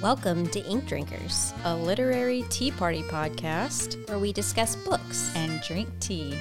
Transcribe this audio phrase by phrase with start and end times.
[0.00, 5.34] Welcome to Ink Drinkers, a literary tea party podcast where we discuss books.
[5.36, 6.34] and drink tea.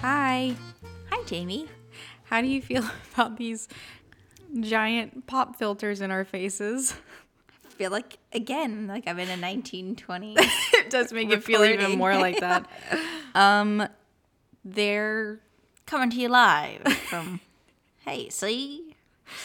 [0.00, 0.56] Hi.
[1.10, 1.68] Hi, Jamie.
[2.32, 2.82] How do you feel
[3.12, 3.68] about these
[4.58, 6.94] giant pop filters in our faces?
[7.66, 10.36] I feel like, again, like I'm in a 1920s.
[10.72, 12.68] it does make it feel even more like that.
[13.34, 13.88] Um,
[14.62, 15.40] they're
[15.86, 17.40] Coming to you live from,
[18.04, 18.94] hey, see?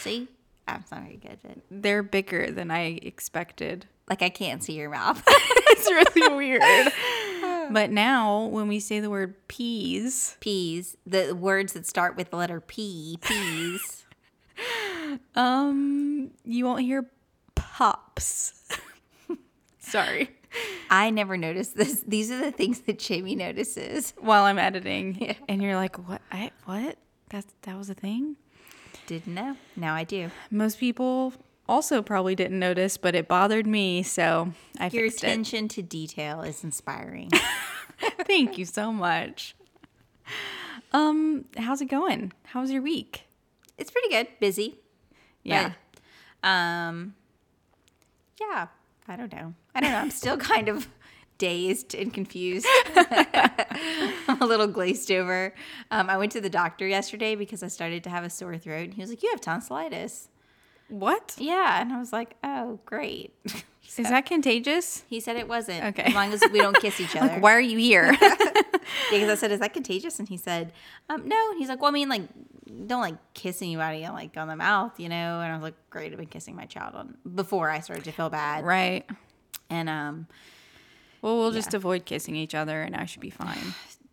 [0.02, 0.28] See?
[0.66, 1.38] I'm sorry, good
[1.70, 3.86] they're bigger than I expected.
[4.10, 5.22] Like, I can't see your mouth.
[5.26, 6.62] It's really weird.
[7.70, 12.36] But now, when we say the word peas, peas, the words that start with the
[12.36, 14.06] letter P, peas.
[15.34, 17.10] um, you won't hear
[17.54, 18.68] pops.
[19.78, 20.30] Sorry.
[20.90, 22.02] I never noticed this.
[22.06, 24.14] These are the things that Jamie notices.
[24.18, 25.34] While I'm editing, yeah.
[25.48, 26.22] and you're like, "What?
[26.32, 26.96] I what?
[27.30, 28.36] That that was a thing."
[29.06, 29.56] Didn't know.
[29.76, 30.30] Now I do.
[30.50, 31.32] Most people
[31.68, 35.26] also probably didn't notice, but it bothered me, so I Your fixed it.
[35.28, 37.30] attention to detail is inspiring.
[38.26, 39.54] Thank you so much.
[40.92, 42.32] Um, how's it going?
[42.44, 43.24] How's your week?
[43.76, 44.26] it's pretty good.
[44.40, 44.76] Busy.
[45.44, 45.72] Yeah.
[46.42, 47.14] But, um,
[48.40, 48.66] yeah,
[49.06, 49.54] I don't know.
[49.74, 49.98] I don't know.
[49.98, 50.88] I'm still kind of
[51.38, 52.66] dazed and confused.
[52.96, 55.54] I'm a little glazed over.
[55.92, 58.84] Um, I went to the doctor yesterday because I started to have a sore throat,
[58.86, 60.28] and he was like, "You have tonsillitis."
[60.88, 61.34] What?
[61.38, 63.34] Yeah, and I was like, "Oh, great."
[63.96, 65.02] Is that contagious?
[65.08, 65.82] he said it wasn't.
[65.86, 66.02] Okay.
[66.04, 67.26] As long as we don't kiss each other.
[67.34, 68.16] Like, why are you here?
[69.10, 70.72] Because I said, "Is that contagious?" And he said,
[71.10, 72.22] um, "No." And he's like, "Well, I mean, like,
[72.86, 76.10] don't like kiss anybody like on the mouth, you know." And I was like, "Great,
[76.12, 79.04] I've been kissing my child on before I started to feel bad." right.
[79.68, 80.26] And um,
[81.20, 83.74] Well, we'll just avoid kissing each other, and I should be fine.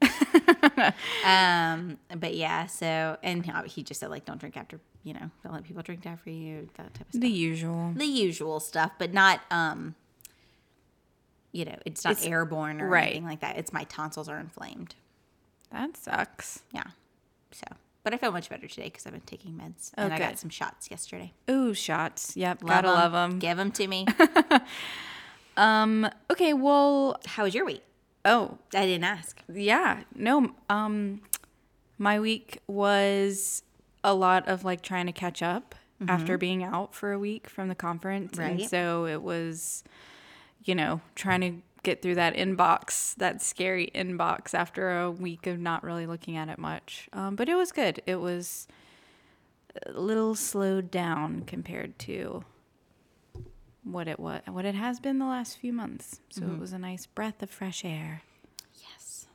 [0.00, 0.94] darn it.
[1.24, 2.66] um, but yeah.
[2.66, 6.04] So, and he just said like, don't drink after, you know, don't let people drink
[6.04, 7.20] after you, that type of stuff.
[7.20, 7.92] The usual.
[7.94, 9.94] The usual stuff, but not um.
[11.52, 13.04] You know, it's not It's- airborne or right.
[13.04, 13.56] anything like that.
[13.56, 14.94] It's my tonsils are inflamed.
[15.72, 16.60] That sucks.
[16.72, 16.82] Yeah.
[17.52, 17.64] So,
[18.02, 20.50] but I feel much better today because I've been taking meds and I got some
[20.50, 21.32] shots yesterday.
[21.48, 22.36] Ooh, shots.
[22.36, 22.94] Yep, gotta 'em.
[22.94, 23.38] love them.
[23.38, 24.06] Give them to me.
[25.56, 26.10] Um.
[26.30, 26.52] Okay.
[26.52, 27.18] Well.
[27.24, 27.82] How was your week?
[28.26, 29.40] Oh, I didn't ask.
[29.52, 30.02] yeah.
[30.14, 30.50] No.
[30.68, 31.22] Um.
[31.98, 33.62] My week was
[34.06, 35.74] a lot of like trying to catch up
[36.08, 39.82] after being out for a week from the conference, and so it was,
[40.64, 45.58] you know, trying to get through that inbox, that scary inbox after a week of
[45.58, 47.08] not really looking at it much.
[47.12, 48.02] Um, but it was good.
[48.06, 48.68] It was
[49.86, 52.44] a little slowed down compared to
[53.82, 56.20] what it was, what it has been the last few months.
[56.28, 58.22] So it was a nice breath of fresh air.
[58.74, 59.26] Yes.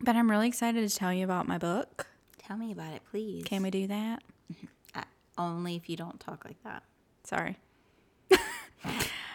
[0.00, 2.06] But I'm really excited to tell you about my book.
[2.50, 3.44] Tell me about it, please.
[3.44, 4.22] Can we do that?
[4.92, 5.02] Uh,
[5.38, 6.82] only if you don't talk like that.
[7.22, 7.56] Sorry.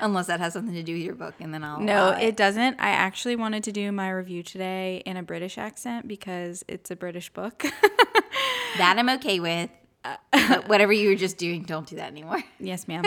[0.01, 1.79] Unless that has something to do with your book, and then I'll.
[1.79, 2.77] No, allow it doesn't.
[2.77, 6.95] I actually wanted to do my review today in a British accent because it's a
[6.97, 7.59] British book.
[8.77, 9.69] that I'm okay with.
[10.03, 12.43] but whatever you were just doing, don't do that anymore.
[12.59, 13.05] yes, ma'am.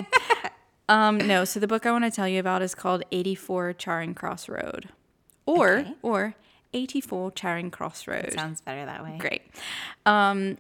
[0.89, 4.15] um, no, so the book I want to tell you about is called 84 Charing
[4.15, 4.89] Cross Road.
[5.45, 5.95] Or Okay.
[6.01, 6.35] or
[6.73, 8.25] 84 Charing Cross Road.
[8.25, 9.17] It Sounds better that way.
[9.19, 9.43] Great.
[10.07, 10.59] Um,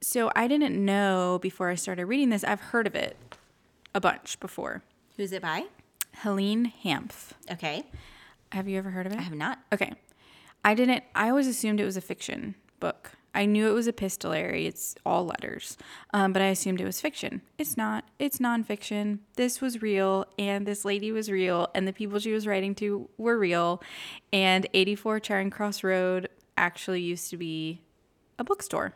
[0.00, 2.44] so I didn't know before I started reading this.
[2.44, 3.16] I've heard of it
[3.94, 4.82] a bunch before.
[5.16, 5.66] Who's it by?
[6.18, 7.30] Helene Hanff.
[7.50, 7.84] Okay,
[8.52, 9.18] Have you ever heard of it?
[9.18, 9.58] I have not.
[9.72, 9.92] Okay.
[10.64, 13.12] I didn't, I always assumed it was a fiction book.
[13.34, 15.76] I knew it was epistolary, it's all letters,
[16.12, 17.42] um, but I assumed it was fiction.
[17.58, 19.18] It's not, it's nonfiction.
[19.36, 23.08] This was real, and this lady was real, and the people she was writing to
[23.18, 23.82] were real.
[24.32, 27.80] And 84 Charing Cross Road actually used to be
[28.38, 28.94] a bookstore.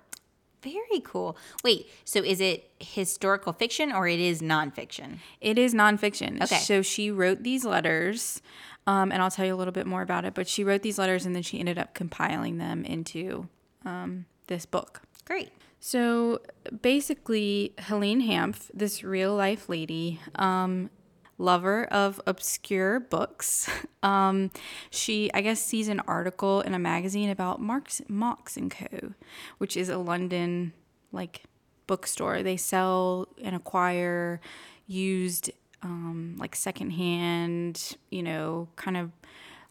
[0.62, 1.37] Very cool.
[1.62, 5.19] Wait, so is it historical fiction or it is nonfiction?
[5.41, 6.43] It is nonfiction.
[6.43, 6.58] Okay.
[6.58, 8.43] So she wrote these letters,
[8.87, 10.34] um, and I'll tell you a little bit more about it.
[10.34, 13.49] But she wrote these letters, and then she ended up compiling them into
[13.88, 15.02] um, this book.
[15.25, 15.50] Great.
[15.81, 16.40] So
[16.82, 20.90] basically, Helene Hanff, this real life lady, um,
[21.38, 23.70] lover of obscure books,
[24.02, 24.50] um,
[24.90, 29.14] she, I guess, sees an article in a magazine about Marks, Mox and Co.,
[29.58, 30.73] which is a London
[31.12, 31.44] like
[31.87, 32.43] bookstore.
[32.43, 34.41] They sell and acquire
[34.87, 35.50] used,
[35.82, 39.12] um, like secondhand, you know, kind of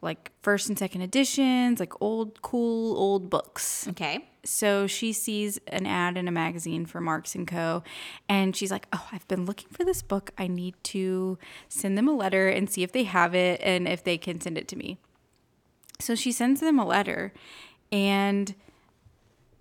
[0.02, 3.88] like first and second editions, like old, cool, old books.
[3.90, 4.30] Okay.
[4.44, 7.84] So she sees an ad in a magazine for Marks and Co.
[8.30, 10.32] And she's like, Oh, I've been looking for this book.
[10.38, 14.04] I need to send them a letter and see if they have it and if
[14.04, 14.98] they can send it to me.
[16.00, 17.34] So she sends them a letter
[17.92, 18.54] and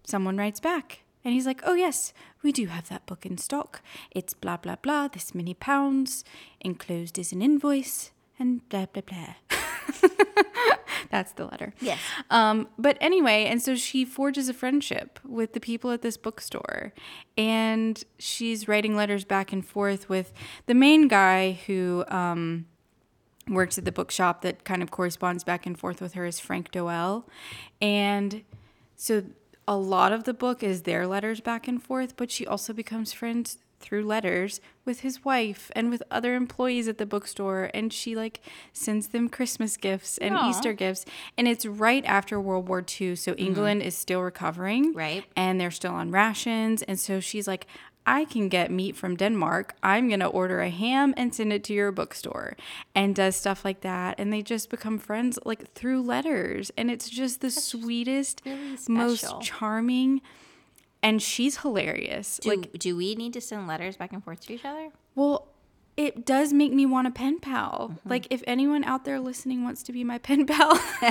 [0.04, 1.00] someone writes back.
[1.24, 2.12] And he's like, Oh, yes,
[2.42, 3.80] we do have that book in stock.
[4.12, 6.24] It's blah, blah, blah, this many pounds.
[6.60, 9.34] Enclosed is an invoice and blah, blah, blah.
[11.10, 11.72] That's the letter.
[11.80, 11.98] Yes.
[12.30, 16.92] Um, but anyway, and so she forges a friendship with the people at this bookstore.
[17.36, 20.32] And she's writing letters back and forth with
[20.66, 22.66] the main guy who um,
[23.48, 26.70] works at the bookshop that kind of corresponds back and forth with her is Frank
[26.72, 27.24] Doel.
[27.80, 28.42] And
[28.96, 29.24] so
[29.68, 33.12] a lot of the book is their letters back and forth, but she also becomes
[33.12, 38.16] friends through letters with his wife and with other employees at the bookstore and she
[38.16, 38.40] like
[38.72, 40.50] sends them christmas gifts and Aw.
[40.50, 41.04] easter gifts
[41.38, 43.46] and it's right after world war ii so mm-hmm.
[43.46, 45.24] england is still recovering Right.
[45.36, 47.68] and they're still on rations and so she's like
[48.08, 49.74] I can get meat from Denmark.
[49.82, 52.56] I'm going to order a ham and send it to your bookstore
[52.94, 54.14] and does stuff like that.
[54.20, 56.70] And they just become friends like through letters.
[56.78, 60.22] And it's just the sweetest, really most charming.
[61.06, 62.40] And she's hilarious.
[62.42, 64.90] Do, like, do we need to send letters back and forth to each other?
[65.14, 65.48] well,
[65.96, 67.92] it does make me want a pen pal.
[67.92, 68.10] Mm-hmm.
[68.10, 70.78] Like, if anyone out there listening wants to be my pen pal,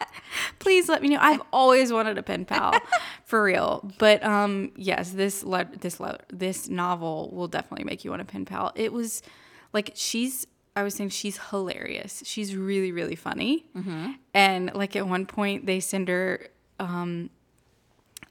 [0.58, 1.18] please let me know.
[1.20, 2.72] I've always wanted a pen pal,
[3.24, 3.90] for real.
[3.98, 8.24] But um, yes, this le- this le- this novel will definitely make you want a
[8.24, 8.72] pen pal.
[8.74, 9.22] It was
[9.72, 10.46] like she's.
[10.74, 12.22] I was saying she's hilarious.
[12.24, 13.66] She's really really funny.
[14.34, 16.48] And like at one point they send her
[16.78, 17.30] um,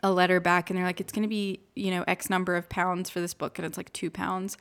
[0.05, 2.69] a letter back and they're like, it's going to be, you know, X number of
[2.69, 3.57] pounds for this book.
[3.57, 4.55] And it's like two pounds.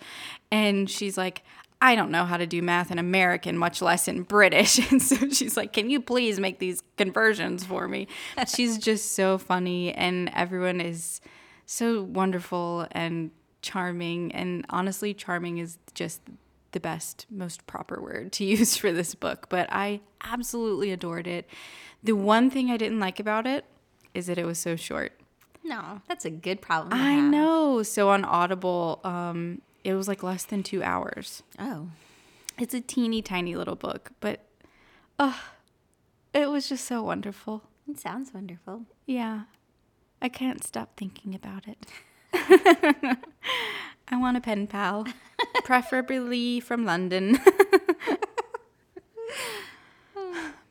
[0.50, 1.42] And she's like,
[1.82, 4.78] I don't know how to do math in American, much less in British.
[4.90, 8.08] And so she's like, can you please make these conversions for me?
[8.56, 9.92] she's just so funny.
[9.92, 11.20] And everyone is
[11.66, 13.30] so wonderful and
[13.60, 14.32] charming.
[14.32, 16.22] And honestly, charming is just
[16.72, 19.50] the best, most proper word to use for this book.
[19.50, 21.46] But I absolutely adored it.
[22.02, 23.66] The one thing I didn't like about it
[24.14, 25.12] is that it was so short.
[25.64, 26.90] No, that's a good problem.
[26.90, 27.30] to I have.
[27.30, 27.82] know.
[27.82, 31.42] So on Audible, um, it was like less than two hours.
[31.58, 31.88] Oh,
[32.58, 34.44] It's a teeny tiny little book, but
[35.18, 35.32] uh,
[36.34, 37.62] it was just so wonderful.
[37.88, 38.82] it sounds wonderful.
[39.06, 39.42] Yeah.
[40.22, 41.86] I can't stop thinking about it.
[44.08, 45.06] I want a pen pal,
[45.64, 47.38] preferably from London.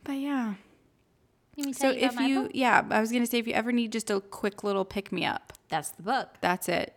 [0.04, 0.54] but yeah.
[1.72, 4.10] So you if you, yeah, I was going to say if you ever need just
[4.10, 6.30] a quick little pick me up, that's the book.
[6.40, 6.94] that's it.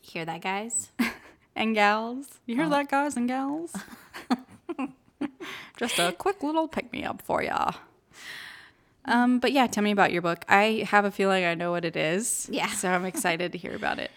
[0.00, 0.88] Hear that, guys?
[1.56, 2.26] and gals.
[2.46, 2.58] You Oh.
[2.62, 3.74] hear that, guys and gals?
[5.76, 7.72] Just a quick little pick me up for ya.
[9.04, 10.44] Um, but yeah, tell me about your book.
[10.48, 12.48] I have a feeling I know what it is.
[12.52, 12.68] Yeah.
[12.68, 14.10] So I'm excited to hear about it.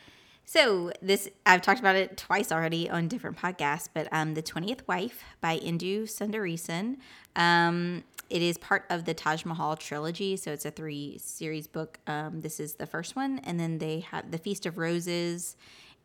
[0.45, 4.87] So this I've talked about it twice already on different podcasts, but um, the twentieth
[4.87, 6.97] wife by Indu Sundaresan.
[7.35, 11.99] Um, it is part of the Taj Mahal trilogy, so it's a three series book.
[12.07, 15.55] Um, this is the first one, and then they have the Feast of Roses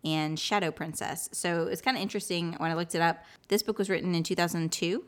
[0.04, 1.28] and Shadow Princess.
[1.32, 3.22] So it's kind of interesting when I looked it up.
[3.48, 5.04] This book was written in two thousand two,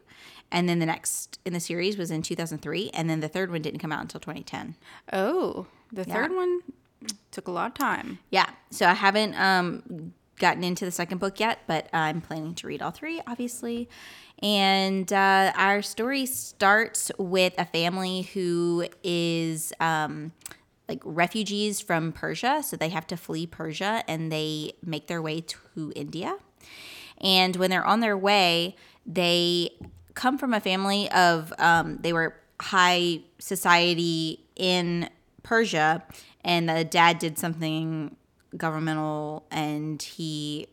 [0.50, 3.28] and then the next in the series was in two thousand three, and then the
[3.28, 4.76] third one didn't come out until twenty ten.
[5.12, 6.14] Oh, the Yeah.
[6.14, 6.60] third one
[7.30, 8.18] took a lot of time.
[8.30, 8.48] Yeah.
[8.70, 12.82] So I haven't um, gotten into the second book yet, but I'm planning to read
[12.82, 13.88] all three, obviously.
[14.42, 20.32] And uh, our story starts with a family who is um,
[20.88, 22.62] like refugees from Persia.
[22.62, 26.36] So they have to flee Persia and they make their way to India.
[27.20, 28.74] And when they're on their way,
[29.06, 29.70] they
[30.14, 35.08] come from a family of, um, they were high society in
[35.42, 36.02] Persia,
[36.44, 38.16] and the dad did something
[38.56, 40.66] governmental and he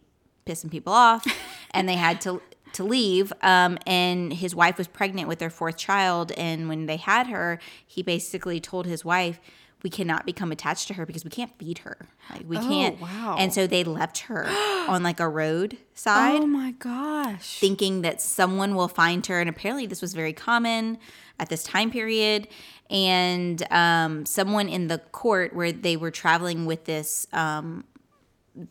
[0.46, 1.26] pissed some people off,
[1.72, 2.42] and they had to
[2.74, 3.34] to leave.
[3.42, 7.60] Um, and his wife was pregnant with their fourth child, and when they had her,
[7.86, 9.40] he basically told his wife,
[9.84, 11.98] "We cannot become attached to her because we can't feed her.
[12.30, 13.36] Like we can't." wow.
[13.38, 14.48] And so they left her
[14.88, 17.60] on like a road side Oh my gosh.
[17.60, 19.40] thinking that someone will find her.
[19.40, 20.98] And apparently, this was very common
[21.40, 22.48] at this time period.
[22.90, 27.84] And um, someone in the court where they were traveling with this, um,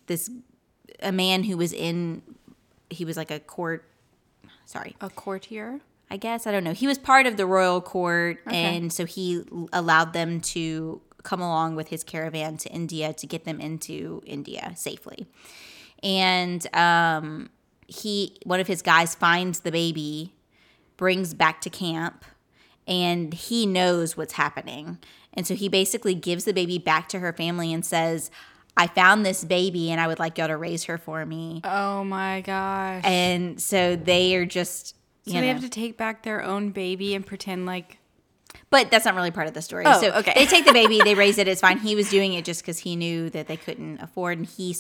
[0.07, 0.29] this,
[1.01, 2.23] a man who was in,
[2.91, 3.85] he was like a court,
[4.67, 5.81] sorry, a courtier?
[6.11, 6.73] I guess I don't know.
[6.73, 11.77] He was part of the royal court, and so he allowed them to come along
[11.77, 15.27] with his caravan to India to get them into India safely.
[16.03, 17.51] And um,
[17.87, 20.33] he, one of his guys, finds the baby,
[20.97, 22.25] brings back to camp,
[22.87, 24.99] and he knows what's happening.
[25.35, 28.31] And so he basically gives the baby back to her family and says,
[28.77, 31.61] I found this baby and I would like y'all to raise her for me.
[31.65, 33.03] Oh my gosh.
[33.05, 34.95] And so they are just,
[35.29, 37.99] so they know- have to take back their own baby and pretend like
[38.71, 39.85] but that's not really part of the story.
[39.87, 40.33] Oh, so okay.
[40.35, 41.79] they take the baby, they raise it, it's fine.
[41.79, 44.77] He was doing it just because he knew that they couldn't afford, and he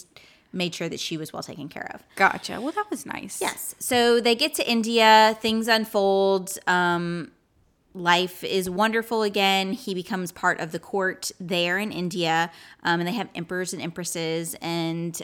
[0.53, 2.03] made sure that she was well taken care of.
[2.17, 2.61] gotcha.
[2.61, 3.41] Well, that was nice.
[3.41, 3.75] Yes.
[3.79, 6.59] So they get to India, things unfold.
[6.67, 7.31] Um,
[7.95, 9.73] life is wonderful again.
[9.73, 12.51] He becomes part of the court there in India,
[12.83, 14.55] um, and they have emperors and empresses.
[14.61, 15.21] And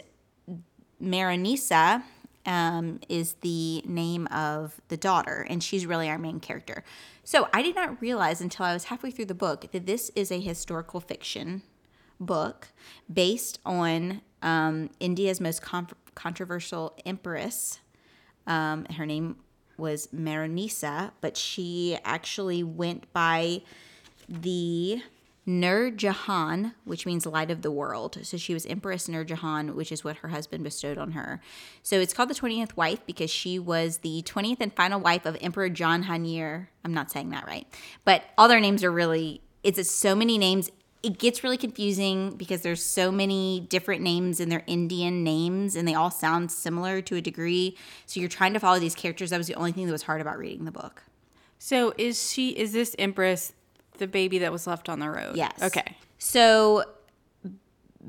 [1.01, 2.03] Mehrunnisa
[2.45, 6.83] um, is the name of the daughter, and she's really our main character.
[7.23, 10.31] So I did not realize until I was halfway through the book that this is
[10.31, 11.63] a historical fiction
[12.19, 12.69] book
[13.11, 17.79] based on um, India's most con- controversial empress.
[18.47, 19.37] Um, her name
[19.77, 23.61] was Mehrunnisa, but she actually went by
[24.29, 25.01] the
[25.45, 28.17] Nur Jahan, which means light of the world.
[28.23, 31.39] So she was Empress Nur Jahan, which is what her husband bestowed on her.
[31.83, 35.37] So it's called the 20th wife because she was the 20th and final wife of
[35.41, 36.67] Emperor John Hanier.
[36.83, 37.67] I'm not saying that right,
[38.03, 40.71] but all their names are really, it's it's so many names.
[41.03, 45.87] It gets really confusing because there's so many different names and they're Indian names and
[45.87, 47.77] they all sound similar to a degree.
[48.07, 49.29] So you're trying to follow these characters.
[49.29, 51.03] That was the only thing that was hard about reading the book.
[51.59, 53.53] So is she is this Empress
[53.97, 55.35] the baby that was left on the road?
[55.35, 55.53] Yes.
[55.61, 55.95] Okay.
[56.17, 56.83] So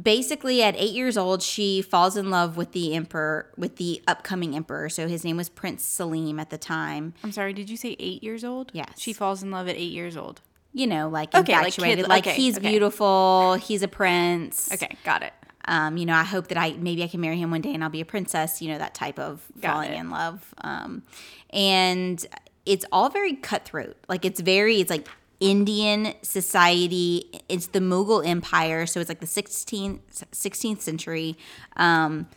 [0.02, 4.55] basically at 8 years old she falls in love with the emperor with the upcoming
[4.55, 4.88] emperor.
[4.88, 7.14] So his name was Prince Salim at the time.
[7.25, 8.71] I'm sorry, did you say eight years old?
[8.75, 8.93] Yes.
[8.99, 10.43] She falls in love at eight years old.
[10.75, 12.69] You know, like Okay, like infatuated, kid- like, okay, he's okay.
[12.69, 14.71] beautiful, he's a prince.
[14.73, 15.33] Okay, got it.
[15.69, 17.83] Um, you know, I hope that I maybe I can marry him one day and
[17.83, 18.61] I'll be a princess.
[18.61, 19.99] You know, that type of Got falling it.
[19.99, 20.55] in love.
[20.59, 21.02] Um,
[21.50, 22.25] and
[22.66, 23.97] it's all very cutthroat.
[24.09, 25.09] Like it's very, it's like
[25.40, 27.43] Indian society.
[27.49, 30.00] It's the Mughal Empire, so it's like the 16th
[30.33, 31.37] 16th century.
[31.76, 32.28] Um,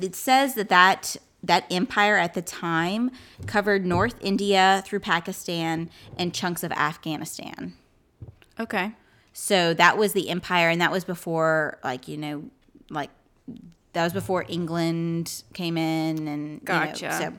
[0.00, 3.10] it says that that that empire at the time
[3.46, 7.74] covered North India through Pakistan and chunks of Afghanistan.
[8.58, 8.92] Okay.
[9.32, 12.44] So that was the empire, and that was before, like you know,
[12.88, 13.10] like
[13.92, 17.12] that was before England came in, and you know, Gotcha.
[17.12, 17.32] so,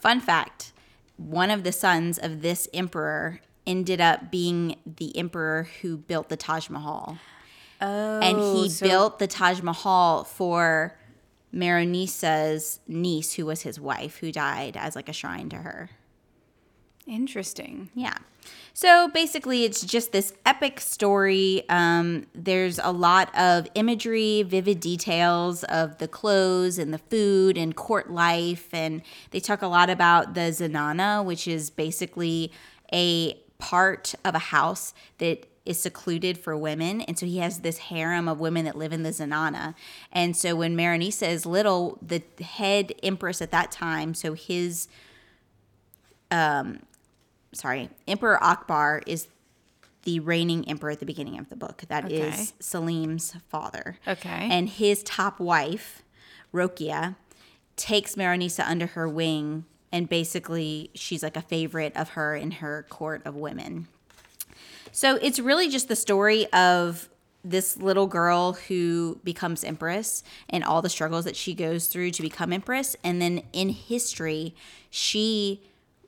[0.00, 0.72] fun fact:
[1.16, 6.36] one of the sons of this emperor ended up being the emperor who built the
[6.36, 7.18] Taj Mahal,
[7.80, 10.96] Oh, and he oh, so- built the Taj Mahal for
[11.52, 15.90] Mehrunnisa's niece, who was his wife, who died as like a shrine to her.
[17.06, 17.90] Interesting.
[17.94, 18.14] Yeah.
[18.72, 21.64] So basically, it's just this epic story.
[21.68, 27.76] Um, there's a lot of imagery, vivid details of the clothes and the food and
[27.76, 28.68] court life.
[28.72, 32.50] And they talk a lot about the zenana, which is basically
[32.92, 37.00] a part of a house that is secluded for women.
[37.02, 39.74] And so he has this harem of women that live in the zenana.
[40.12, 44.88] And so when Mehrunnisa is little, the head empress at that time, so his
[47.54, 49.28] sorry, Emperor Akbar is
[50.02, 51.82] the reigning emperor at the beginning of the book.
[51.88, 52.46] That is Okay.
[52.60, 53.98] Salim's father.
[54.06, 54.48] Okay.
[54.50, 56.02] And his top wife,
[56.52, 57.16] Ruqaiya,
[57.76, 62.84] takes Mehrunnisa under her wing and basically she's like a favorite of her in her
[62.88, 63.86] court of women.
[64.92, 67.08] So it's really just the story of
[67.44, 72.22] this little girl who becomes empress and all the struggles that she goes through to
[72.22, 74.54] become empress and then in history
[74.90, 75.60] she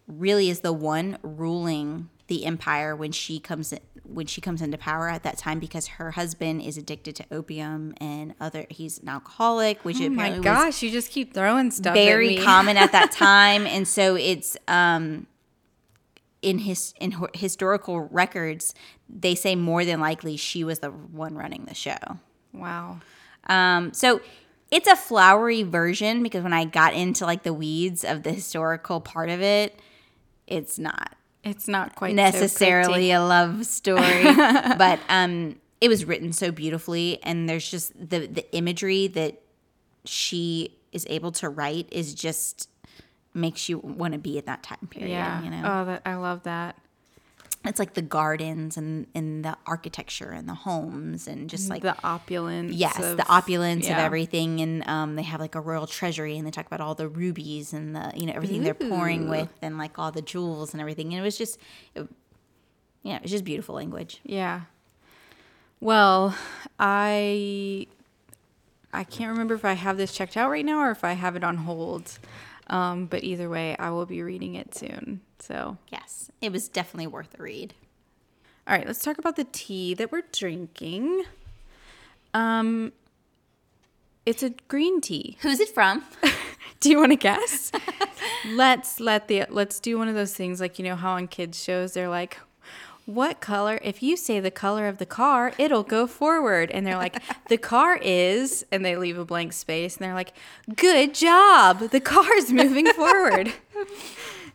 [0.06, 4.76] really is the one ruling the empire when she comes in, when she comes into
[4.78, 9.08] power at that time because her husband is addicted to opium and other he's an
[9.08, 11.94] alcoholic which Oh my gosh, you just keep throwing stuff.
[11.94, 15.26] very at common at that time and so it's um
[16.42, 18.74] in his in historical records
[19.08, 21.96] they say more than likely she was the one running the show
[22.52, 22.98] Wow.
[23.48, 24.20] um so
[24.70, 29.00] it's a flowery version because when i got into like the weeds of the historical
[29.00, 29.80] part of it
[30.46, 33.10] it's not It's not quite necessarily pretty.
[33.12, 34.24] a love story,
[34.78, 39.40] but um, it was written so beautifully, and there's just the the imagery that
[40.04, 42.68] she is able to write is just
[43.34, 45.10] makes you want to be at that time period.
[45.10, 45.42] Yeah.
[45.42, 46.76] you know, Oh, that I love that.
[47.68, 51.96] It's like the gardens and and the architecture and the homes and just like the
[52.04, 52.72] opulence.
[52.74, 56.46] Yes, of- the opulence of everything, and um, they have like a royal treasury, and
[56.46, 59.78] they talk about all the rubies and the you know everything they're pouring with, and
[59.78, 61.12] like all the jewels and everything.
[61.12, 61.58] And it was just,
[61.94, 62.08] it,
[63.02, 64.20] yeah, it was just beautiful language.
[64.24, 64.62] Yeah.
[65.80, 66.34] Well,
[66.78, 67.86] I
[68.92, 71.36] I can't remember if I have this checked out right now or if I have
[71.36, 72.18] it on hold.
[72.68, 75.20] Um, but either way, I will be reading it soon.
[75.38, 77.74] So, Yes, it was definitely worth a read.
[78.66, 81.24] all right, let's talk about the tea that we're drinking.
[82.34, 82.92] Um,
[84.24, 85.36] it's a green tea.
[85.42, 86.02] Who's it from?
[86.80, 87.70] Do you want to guess?
[88.48, 91.62] let's let the let's do one of those things like you know how on kids
[91.62, 92.36] shows they're like
[93.06, 96.70] what color if you say the color of the car it'll go forward.
[96.72, 100.32] And they're like the car is and they leave a blank space and they're like
[100.74, 101.90] good job.
[101.90, 103.52] The car's moving forward.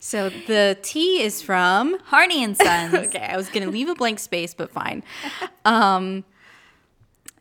[0.03, 2.93] So the tea is from Harney and Sons.
[2.95, 5.03] okay i was gonna leave a blank space but fine.
[5.63, 6.23] Um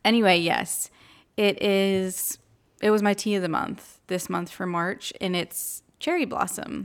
[0.04, 0.90] anyway yes
[1.38, 2.38] it is
[2.82, 6.84] it was my tea of the month this month for march and it's cherry blossom.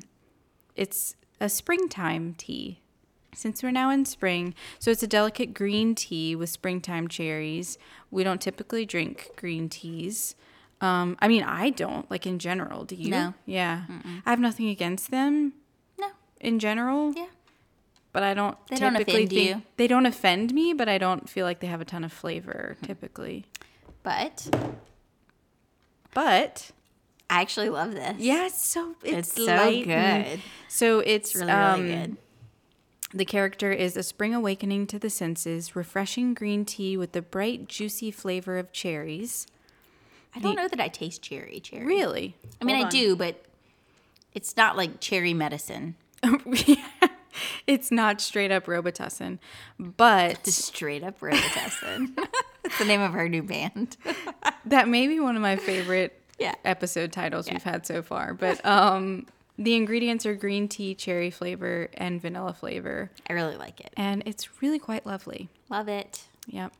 [0.78, 2.80] It's a springtime tea
[3.36, 7.78] since we're now in spring so it's a delicate green tea with springtime cherries
[8.12, 10.36] we don't typically drink green teas
[10.82, 13.34] um, i mean i don't like in general do you No.
[13.46, 13.84] yeah
[14.26, 15.54] i have nothing against them
[16.00, 16.08] No,
[16.40, 17.28] in general yeah.
[18.14, 19.62] but I don't They don't typically offend think you.
[19.78, 22.78] they don't offend me, but I don't feel like they have a ton of flavor
[22.80, 22.86] Hmm.
[22.86, 23.46] typically.
[24.04, 24.48] But
[26.14, 26.72] But
[27.30, 28.16] I actually love this.
[28.20, 30.40] yeah, it's so it's, It's so good.
[30.70, 32.18] So it's, It's really, um, really good.
[33.14, 37.68] The character is a spring awakening to the senses, refreshing green tea with the bright,
[37.68, 39.48] juicy flavor of cherries.
[40.36, 41.86] I don't know that I taste cherry cherry.
[41.86, 42.36] Really?
[42.62, 43.46] I mean, Hold I do, but
[44.34, 45.96] it's not like cherry medicine.
[47.68, 49.40] it's not straight up Robitussin,
[49.80, 52.16] but Just straight up Robitussin.
[52.64, 53.96] That's the name of our new band.
[54.66, 56.56] that may be one of my favorite Yeah.
[56.66, 58.34] episode titles we've had so far.
[58.34, 63.12] But um, the ingredients are green tea, cherry flavor, and vanilla flavor.
[63.30, 63.94] I really like it.
[63.98, 65.50] And it's really quite lovely.
[65.70, 66.26] Love it.
[66.48, 66.74] Yep.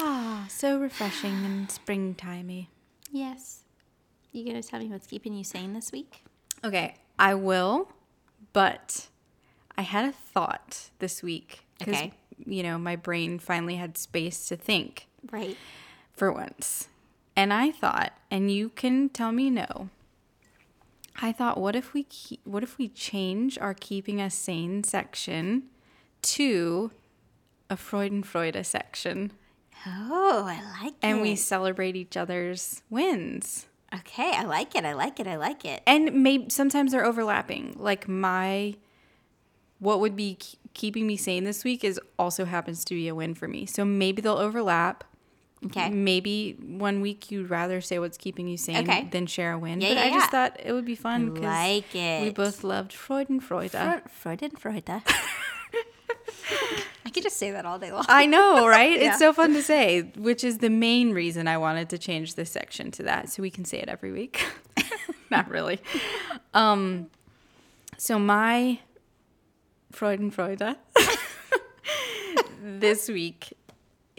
[0.00, 2.68] Ah, so refreshing and springtimey.
[3.10, 3.60] Yes.
[4.32, 6.22] You gonna tell me what's keeping you sane this week?
[6.62, 7.90] Okay, I will,
[8.52, 9.08] but
[9.76, 11.64] I had a thought this week.
[11.82, 12.12] Okay.
[12.46, 15.56] You know, my brain finally had space to think Right.
[16.14, 16.88] for once.
[17.34, 19.88] And I thought, and you can tell me no.
[21.20, 25.64] I thought, what if we keep, what if we change our keeping us sane section
[26.22, 26.92] to
[27.68, 29.32] a Freud and Freudenfreude section,
[29.86, 31.14] Oh, I like and it.
[31.14, 33.66] And we celebrate each other's wins?
[33.94, 34.84] Okay, I like it.
[34.84, 35.26] I like it.
[35.26, 35.82] I like it.
[35.86, 37.74] And maybe sometimes they're overlapping.
[37.78, 38.74] Like my,
[39.78, 40.38] what would be
[40.74, 43.66] keeping me sane this week is also happens to be a win for me.
[43.66, 45.04] So maybe they'll overlap.
[45.66, 45.90] Okay.
[45.90, 49.08] Maybe one week you'd rather say what's keeping you sane Okay.
[49.10, 49.80] than share a win.
[49.80, 50.48] Yeah, but yeah, I just yeah.
[50.48, 54.08] thought it would be fun because like we both loved Freud Freudenfreude.
[54.08, 55.02] Freud and Freude.
[57.04, 58.04] I could just say that all day long.
[58.08, 58.88] I know, right?
[59.00, 59.10] Yeah.
[59.10, 62.50] It's so fun to say, which is the main reason I wanted to change this
[62.50, 64.44] section to that so we can say it every week.
[65.30, 65.80] Not really.
[66.54, 67.08] Um,
[67.96, 68.78] so my
[69.92, 70.76] Freudenfreude
[72.62, 73.54] this week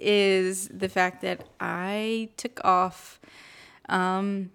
[0.01, 3.19] is the fact that I took off
[3.87, 4.51] um,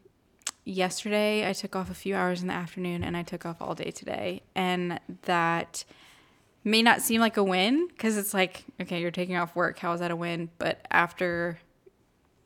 [0.65, 1.49] yesterday.
[1.49, 3.91] I took off a few hours in the afternoon and I took off all day
[3.91, 4.43] today.
[4.55, 5.85] And that
[6.65, 9.79] may not seem like a win because it's like, okay, you're taking off work.
[9.79, 10.51] How is that a win?
[10.59, 11.59] But after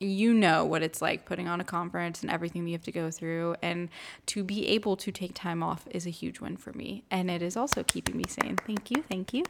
[0.01, 3.11] you know what it's like putting on a conference and everything you have to go
[3.11, 3.89] through, and
[4.27, 7.05] to be able to take time off is a huge win for me.
[7.11, 8.57] And it is also keeping me sane.
[8.57, 9.03] Thank you.
[9.03, 9.45] Thank you.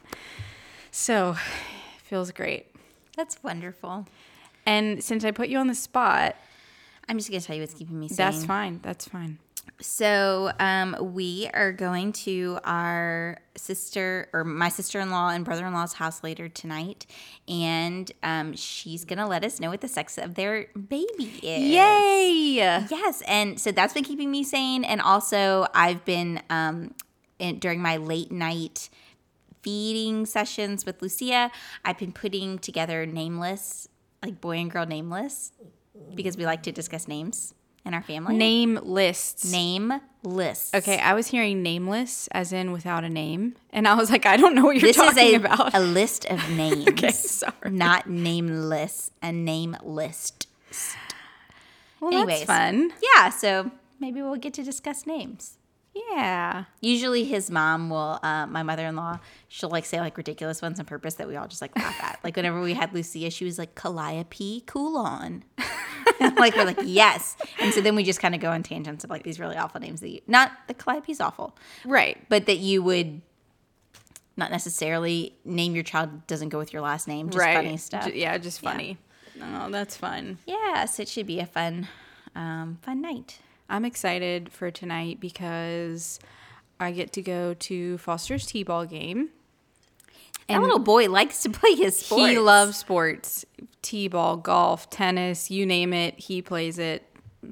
[0.91, 1.31] So,
[1.95, 2.67] it feels great.
[3.15, 4.07] That's wonderful.
[4.65, 6.35] And since I put you on the spot,
[7.07, 8.17] I'm just gonna tell you what's keeping me sane.
[8.17, 8.79] that's fine.
[8.83, 9.39] That's fine.
[9.81, 15.65] So, um, we are going to our sister or my sister in law and brother
[15.65, 17.05] in law's house later tonight,
[17.47, 21.71] and um, she's gonna let us know what the sex of their baby is.
[21.71, 22.85] Yay!
[22.89, 26.93] Yes, and so that's been keeping me sane, and also I've been um,
[27.37, 28.89] in, during my late night
[29.61, 31.51] feeding sessions with Lucia.
[31.85, 33.87] I've been putting together nameless,
[34.23, 35.51] like boy and girl nameless,
[36.15, 37.53] because we like to discuss names
[37.85, 38.35] in our family.
[38.35, 39.51] Name lists.
[39.51, 39.93] Name
[40.23, 40.73] lists.
[40.73, 43.55] Okay, I was hearing nameless as in without a name.
[43.71, 45.73] And I was like, I don't know what you're This is talking a, about.
[45.73, 46.87] a list of names.
[46.89, 47.53] Okay, sorry.
[47.71, 50.47] Not nameless, a name list.
[51.99, 52.45] well, anyways.
[52.45, 52.91] that's fun.
[53.15, 55.57] Yeah, so maybe we'll get to discuss names.
[55.93, 56.65] Yeah.
[56.81, 61.15] Usually his mom will, uh, my mother-in-law, she'll like say like ridiculous ones on purpose
[61.15, 62.19] that we all just like laugh at.
[62.23, 65.43] Like whenever we had Lucia, she was like Calliope Coulon.
[66.19, 67.35] like we're like, yes.
[67.59, 69.81] And so then we just kind of go on tangents of like these really awful
[69.81, 72.17] names that you, not the Calliope's awful, Right.
[72.29, 73.21] but that you would
[74.37, 77.55] not necessarily name your child doesn't go with your last name, just right.
[77.55, 78.13] funny stuff.
[78.13, 78.97] Yeah, just funny.
[79.41, 80.37] Oh, that's fun.
[80.45, 81.87] Yes, it should be a fun,
[82.35, 83.39] um, fun night.
[83.69, 86.19] I'm excited for tonight because
[86.79, 89.29] I get to go to Foster's T-ball game.
[90.47, 92.29] that little boy likes to play his sports.
[92.29, 93.45] He loves sports,
[93.81, 97.03] T-ball, golf, tennis, you name it, he plays it.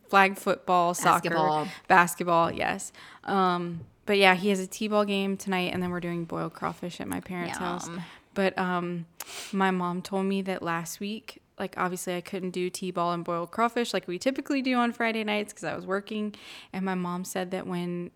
[0.10, 1.66] Flag football, Basketball.
[1.66, 2.92] soccer, basketball, yes.
[3.24, 7.00] Um, but yeah, he has a T-ball game tonight, and then we're doing boiled crawfish
[7.00, 7.90] at my parents' house.
[8.34, 9.06] But um,
[9.52, 13.52] my mom told me that last week, like obviously I couldn't do T-ball and boiled
[13.52, 16.36] crawfish like we typically do on Friday nights because I was working,
[16.72, 18.12] and my mom said that when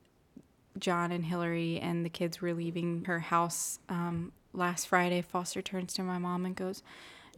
[0.79, 5.93] John and Hillary and the kids were leaving her house um, last Friday, Foster turns
[5.95, 6.81] to my mom and goes,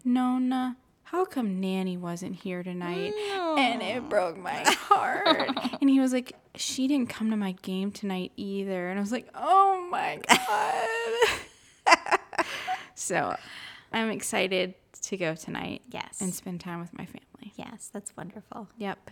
[0.06, 3.14] Nona, how come Nanny wasn't here tonight?
[3.58, 5.50] And it broke my heart.
[5.82, 8.90] and he was like, She didn't come to my game tonight either.
[8.90, 10.20] And I was like, Oh my
[11.88, 11.98] God.
[12.96, 13.36] so
[13.92, 15.82] I'm excited to go tonight.
[15.92, 16.20] Yes.
[16.22, 17.54] And spend time with my family.
[17.56, 18.70] Yes, that's wonderful.
[18.78, 19.12] Yep.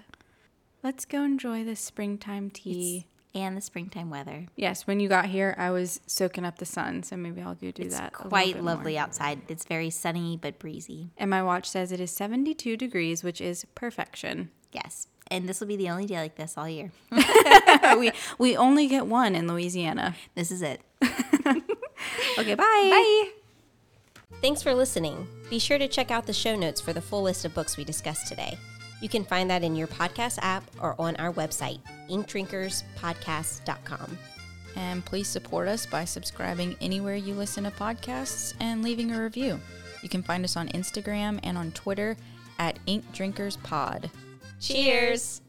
[0.84, 3.08] Let's go enjoy the springtime tea.
[3.34, 4.48] And the springtime weather.
[4.58, 7.72] Yes, when you got here, I was soaking up the sun, so maybe I'll go
[7.72, 8.12] do It's that.
[8.12, 9.04] quite lovely more.
[9.04, 9.40] outside.
[9.48, 11.12] It's very sunny but breezy.
[11.18, 14.50] And my watch says it is 72 degrees, which is perfection.
[14.74, 15.08] Yes.
[15.28, 16.92] And this will be the only day like this all year.
[17.98, 20.16] we we only get one in Louisiana.
[20.36, 20.82] This is it.
[22.40, 22.64] Okay, bye.
[22.66, 23.32] Bye.
[24.40, 25.28] Thanks for listening.
[25.50, 27.84] Be sure to check out the show notes for the full list of books we
[27.84, 28.58] discussed today.
[29.02, 34.18] You can find that in your podcast app or on our website, inkdrinkerspodcast.com.
[34.76, 39.60] And please support us by subscribing anywhere you listen to podcasts and leaving a review.
[40.02, 42.16] You can find us on Instagram and on Twitter
[42.58, 44.10] at Ink Drinkers Pod.
[44.60, 45.42] Cheers!